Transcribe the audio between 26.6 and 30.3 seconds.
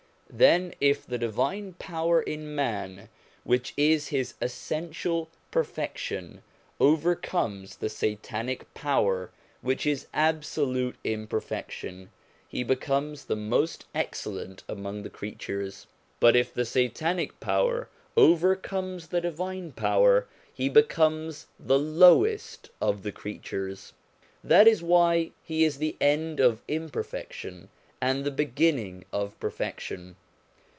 imperfection and the beginning of perfec tion.